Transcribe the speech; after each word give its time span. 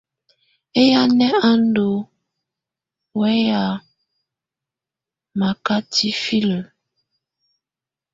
Ɛyanɛ̀ 0.81 1.31
á 1.47 1.49
ndù 1.65 1.87
wɛ̀ya 3.19 3.61
maka 5.39 5.75
tifilǝ? 5.93 6.59